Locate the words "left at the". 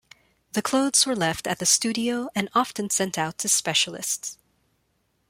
1.15-1.65